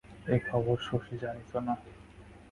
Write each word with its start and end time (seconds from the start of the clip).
এ 0.27 0.37
খবর 0.47 0.77
শশী 0.87 1.15
জানিত 1.17 1.53
না। 1.67 1.73